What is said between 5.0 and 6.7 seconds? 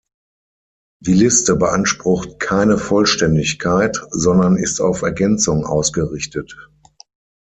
Ergänzung ausgerichtet.